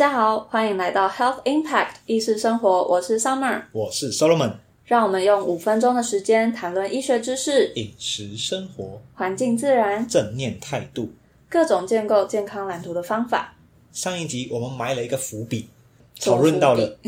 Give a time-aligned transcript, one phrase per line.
[0.00, 4.54] 家好，欢迎来到 Health Impact 意识生活，我是 Summer，我是 Solomon，
[4.86, 11.12] 让我们用五分钟的时间谈论医学知识、饮食生活、环境自然、正念态度、
[11.50, 13.54] 各种建构健康蓝图的方法。
[13.92, 15.68] 上一集我们埋了一个伏笔，
[16.18, 16.98] 讨论到了，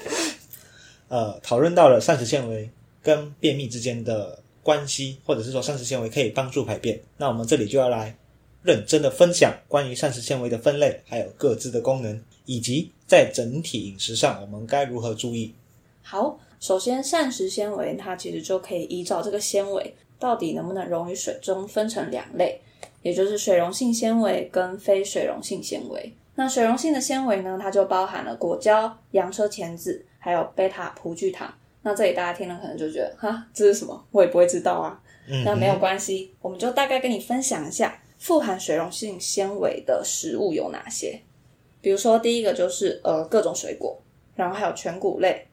[1.08, 2.70] 呃，讨论到了膳食纤维
[3.02, 6.98] 跟便秘之间的关系，或者是说膳食纤维可以帮助排便。
[7.18, 8.16] 那我们这里就要来
[8.62, 15.54] 认真的分享关于膳食纤维的分类，还有各自的功能，以及在整体饮食上我们该如何注意。
[16.02, 22.60] 好，首先膳食纤维它其实就可以依照这个纤维到底能不能溶于水中分成两类，
[23.02, 26.12] 也就是水溶性纤维跟非水溶性纤维。
[26.34, 31.52] 那水溶性的纤维呢，它就包含了果胶、洋车前子，还有贝塔葡聚糖。
[31.82, 34.04] 那这里大家听了可能就觉得，哈，这是什么？
[34.10, 35.00] 我也不会知道啊。
[35.30, 41.20] 嗯那没有关系，我们就大概跟你分享一下富含水溶性纤维的食物有哪些。
[41.80, 43.96] 比如说，第一个就是呃各种水果，
[44.34, 45.46] 然后还有全谷类、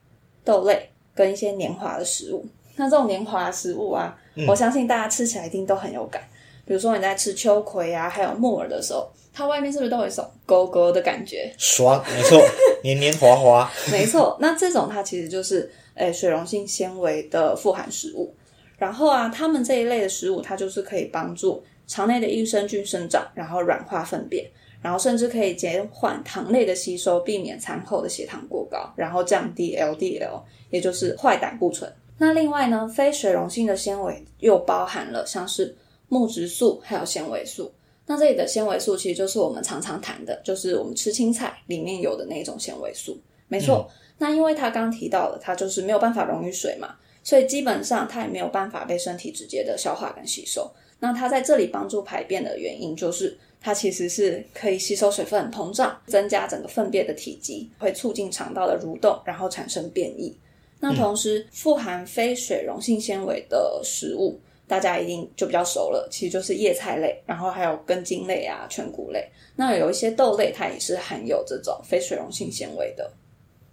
[0.43, 2.45] 豆类跟一些黏滑的食物。
[2.75, 6.21] 那这种黏滑的食物啊，我相信大家吃起来一定都很有感。
[6.65, 11.53] 比如说你在吃秋葵啊，还有木耳的时候，它外面是不是都有一种勾勾的感觉？
[11.59, 12.41] 爽，没错，
[12.83, 13.71] 黏黏滑滑。
[13.91, 18.33] 没错，那这种它其实就是诶水溶性纤维的富含食物。
[18.77, 24.49] 然后啊，它们这一类的食物，它就是可以帮助肠内的益生菌生长，然后软化粪便，
[24.81, 31.91] 然后甚至可以减缓糖类的吸收，避免餐后的血糖过高，然后降低 LDL，也就是坏胆固醇。
[32.17, 35.75] 那另外呢，非水溶性的纤维又包含了像是
[36.07, 37.71] 木质素还有纤维素。
[38.07, 43.19] 那这里的纤维素其实就是我们常常谈的，就是我们吃青菜里面有的那种纤维素。
[43.47, 50.71] 没错，那因为它刚提到了，它就是没有办法溶于水嘛，所以基本上它也没有办法被身体直接的消化跟吸收。
[51.05, 60.35] 那它在这里帮助排便的原因，就是它其实是可以吸收水分膨胀，增加整个粪便的体积，会促进肠道的蠕动，然后产生便意。
[60.79, 69.29] 那同时，富含非水溶性纤维的食物，大家一定就比较熟了，其实就是叶菜类，然后还有根茎类啊、全谷类。
[69.55, 73.13] 那有一些豆类，它也是含有这种非水溶性纤维的。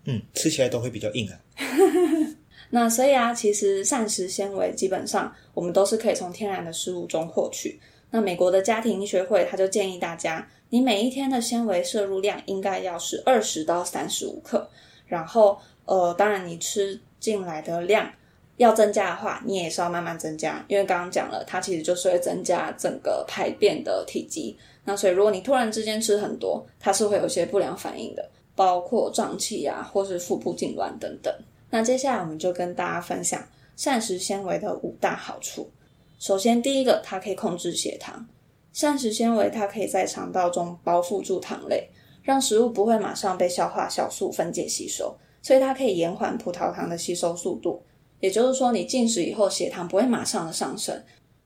[0.04, 1.41] 嗯，吃起来都会比较硬啊。
[2.75, 7.78] 那所以啊，其实膳食纤维基本上我们都是可以从天然的食物中获取。
[8.10, 14.66] 那美国的家庭医学会他就建议大家，你每一天的纤维摄入量应该要是二十到三十五克。
[15.06, 18.11] 然后呃，当然你吃进来的量
[18.56, 24.56] 要增加的话，你也是要慢慢增加，因为刚刚讲了，它其实就是会增加整个排便的体积。
[24.84, 31.34] 那所以如果你突然之间吃很多，它是会有些不良反应的，包括胀气啊，或是腹部痉挛等等。
[31.75, 33.43] 那接下来我们就跟大家分享
[33.77, 35.71] 膳食纤维的五大好处。
[36.19, 38.28] 首先，第一个，它可以控制血糖。
[38.75, 41.88] 膳食纤维它可以在肠道中包覆住糖类，
[42.22, 47.82] 让食物不会马上被消化酵素分解吸收，所以它可以延缓葡萄糖的吸收速度。
[48.21, 51.03] 也就是说，你进食以后，血糖不会马上的上升。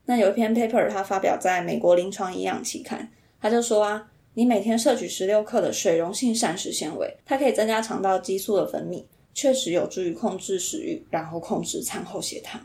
[0.07, 9.05] 那有一篇 paper 它发表在美国临床营养期刊，他就说啊，你每天摄取十六克的水溶性膳食纤维，它可以增加肠道激素的分泌。
[9.37, 12.59] 确实有助于控制食欲，然后控制餐后血糖。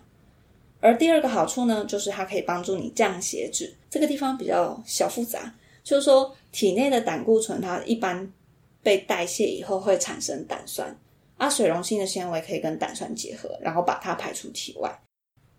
[0.81, 3.71] 而第二个好处呢，就是它可以帮助你降血脂。
[3.91, 8.33] 这个地方比较小复杂，就是说体内的胆固醇它一般
[8.83, 10.97] 被代谢以后会产生胆酸，
[11.37, 14.99] 啊水溶性的纤维可以跟胆酸结合，然后把它排出体外。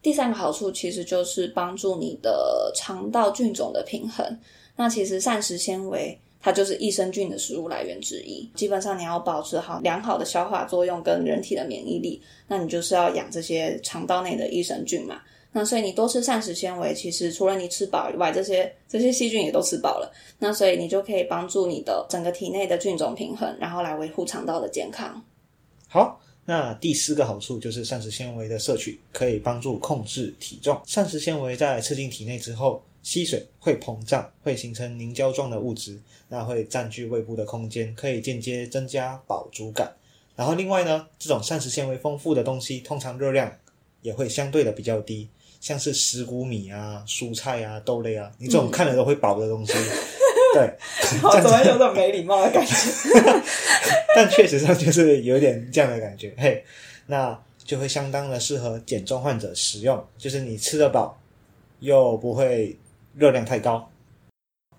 [0.01, 4.39] 第三个好处其实就是帮助你的肠道菌种的平衡。
[4.75, 6.19] 那其实膳食纤维。
[6.43, 8.47] 它就是益生菌的食物来源之一。
[8.53, 15.21] 基本上你要保持好良好的消化作用跟人体的免疫力，那你就是要养这些肠道内的益生菌嘛。
[15.53, 20.11] 那所以你多吃膳食纤维，其实除了你吃饱以外，这些这些细菌也都吃饱了。
[20.39, 25.23] 那所以你就可以帮助你的整个体内的菌种平衡，然后来维护肠道的健康。
[25.87, 30.81] 好，那第四个好处就是膳食纤维的摄取可以帮助控制体重。
[30.85, 39.93] 膳食纤维在吃进体内之后，吸水会膨胀，会形成凝胶状的物质，那会占据胃部的空间，可以间接增加饱足感。
[40.35, 43.51] 然后另外呢，这种膳食纤维丰富的东西，通常热量
[44.01, 45.29] 也会相对的比较低，
[45.59, 49.73] 像是石谷米啊、蔬菜啊、豆类啊，你这种看了都会饱的东西，
[50.55, 50.73] 对，
[51.21, 52.73] 我怎么有种没礼貌的感觉？
[54.15, 56.63] 但确实上就是有点这样的感觉，嘿，
[57.07, 61.19] 那就会相当的适合减重患者食用，就是你吃得饱，
[61.79, 62.75] 又不会
[63.15, 63.89] 热量太高。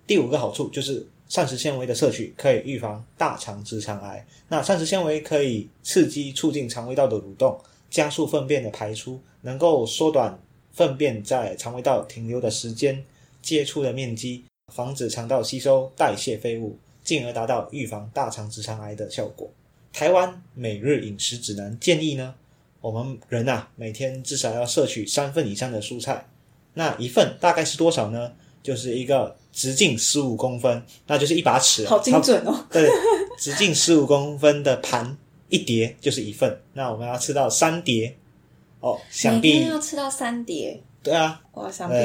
[0.07, 4.25] 第五个好处就是膳食纤维的摄取可以预防大肠直肠癌。
[4.47, 7.59] 那膳食纤维可以刺激促进肠胃道的蠕动，
[7.89, 10.39] 加速粪便的排出，能够缩短
[10.71, 13.03] 粪便在肠胃道停留的时间、
[13.41, 16.77] 接触的面积，防止肠道吸收代谢废物。
[17.05, 19.47] 进而达到预防大肠直肠癌的效果。
[19.93, 22.33] 台湾每日饮食指南建议呢，
[22.81, 26.25] 我们人啊每天至少要摄取三份以上的蔬菜。
[26.75, 28.31] 那一份大概是多少呢？
[28.61, 32.65] 就是一个直径十五公分，那就是一把尺，好精准哦。
[32.71, 32.89] 对，
[33.37, 35.15] 直径十五公分的盘
[35.49, 36.59] 一碟就是一份。
[36.73, 38.15] 那我们要吃到三碟
[38.79, 40.81] 哦，想必要吃到三碟。
[41.03, 41.95] 对啊，哇，想必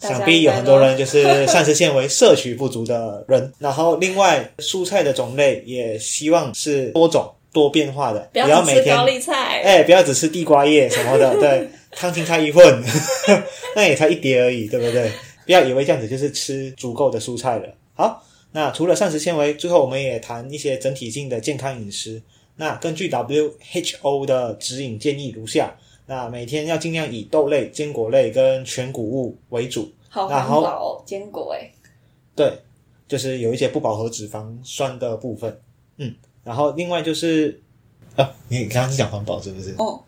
[0.00, 3.52] 想必有很多人就是膳食纤维摄取不足的人。
[3.60, 11.38] 然后另外蔬菜的种类也希望是多种多变化的，不要每天高丽菜，哎，不要只吃地瓜叶什么的。
[11.38, 12.82] 对，汤青菜一份，
[13.74, 15.10] 那也才一碟而已，对不对？
[15.44, 17.74] 不要以为这样子就是吃足够的蔬菜了。
[17.94, 22.22] 好，那除了膳食纤维，最后我们也谈一些整体性的健康饮食。
[22.56, 25.76] 那根据 WHO 的指引建议如下。
[26.10, 29.92] 那每天要尽量以豆类、坚果类跟全谷物为主。
[30.08, 31.70] 好环保哦，坚果哎。
[32.34, 32.50] 对，
[33.06, 35.60] 就是有一些不饱和脂肪酸的部分。
[35.98, 37.60] 嗯，然后另外就是
[38.16, 39.74] 啊，你刚刚是讲环保是不是？
[39.76, 40.02] 哦。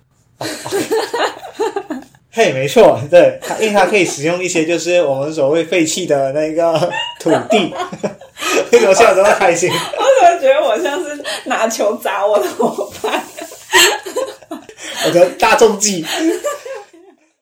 [2.40, 6.90] 嘿，没错，对，因为它可以使用一些就是我们所谓废弃的那个
[7.20, 7.70] 土地。
[8.72, 9.70] 为什么笑得这么开心？
[9.70, 13.22] 我怎么觉得我像是拿球砸我的伙伴？
[15.04, 16.02] 我的大众计。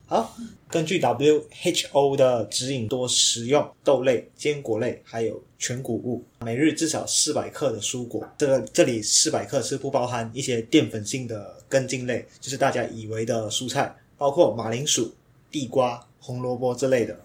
[0.09, 0.37] 好，
[0.69, 8.29] 根据 WHO 的指引，多食用豆类、坚果类，还有全谷物，每日至少四百克的蔬果。
[8.37, 15.15] 这个这里四百克是不包含一些淀粉性的根茎类，就是大家以为的蔬菜，包括马铃薯、
[15.51, 17.17] 地瓜、红萝卜之类的。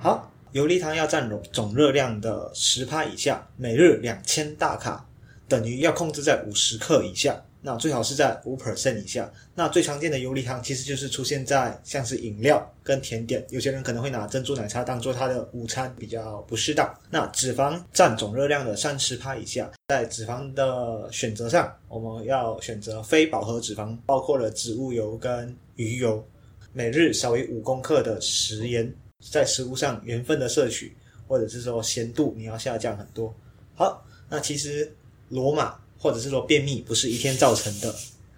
[0.00, 5.06] 好，游离糖要占总热量的十趴以下，每日两千大卡，
[5.46, 7.40] 等于要控制在五十克以下。
[7.60, 9.28] 那最好是在五 percent 以下。
[9.56, 16.88] 那最常见的游离糖其实就是出现在像是饮料跟甜点，有些人可能会拿珍珠奶茶当做他的午餐，比较不适当。
[17.10, 26.24] 那脂肪占总热量的三十趴以下，在脂肪的选择上，我们要选择非饱和脂肪，包括了植物油跟鱼油。
[26.72, 28.92] 每日少于五公克的食盐，
[29.30, 33.34] 在食物上盐分的摄取，或者是说咸度你要下降很多。
[33.74, 34.92] 好，那其实
[35.28, 35.74] 罗马。
[36.00, 37.92] 或者是说便秘不是一天造成的，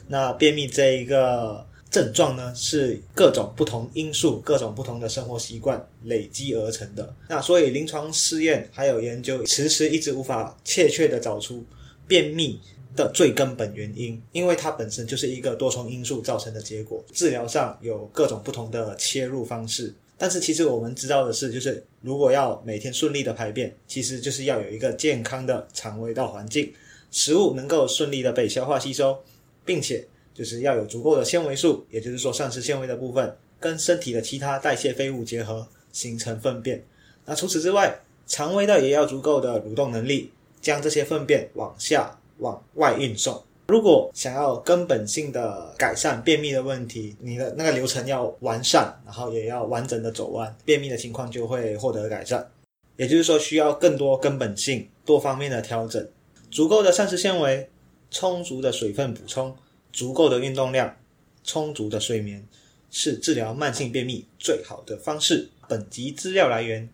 [0.08, 7.14] 那便秘这一个症状呢，是各种不同因素、各种不同的生活习惯累积而成的。
[7.28, 11.62] 那所以临床试验还有研究，迟迟一直无法确切的找出
[12.08, 12.58] 便秘
[12.96, 17.04] 的最根本原因，因为它本身就是一个多重因素造成的结果。
[17.12, 26.72] 治疗上有各种不同的切入方式，但是其实我们知道的是，就是如果要每天顺利的排便，其实就是要有一个健康的肠胃道环境。
[27.10, 29.18] 食物能够顺利的被消化吸收，
[29.64, 36.84] 并且就是要有足够的纤维素，也就是说膳食纤维的部分，跟身体的其他代谢废物结合形成粪便。
[37.26, 43.42] 那除此之外，肠胃道也要足够的蠕动能力，将这些粪便往下往外运送。
[43.68, 52.50] 如果想要根本性的改善便秘的问题，你的那个流程要完善，然后也要完整的走完，便秘的情况就会获得改善。
[52.96, 56.04] 也就是说，需要更多根本性、多方面的调整。
[56.50, 57.70] 足够的膳食纤维，
[58.10, 59.56] 充足的水分补充，
[59.92, 60.96] 足够的运动量，
[61.44, 62.44] 充足的睡眠，
[62.90, 65.48] 是治疗慢性便秘最好的方式。
[65.68, 66.88] 本集资料来源：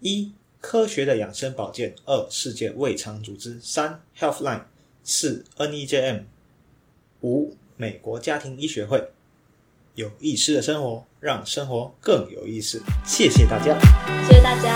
[0.00, 0.32] 一、
[0.66, 4.62] 科学的养生保健；二、世界胃肠组织；三、Healthline；
[5.04, 6.22] 四、NEJM；
[7.20, 9.10] 五、美国家庭医学会。
[9.94, 12.82] 有意思的生活，让生活更有意思。
[13.04, 13.78] 谢谢大家，
[14.26, 14.74] 谢谢大家，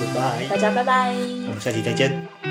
[0.00, 2.49] 拜拜，大家拜拜，我们下期再见。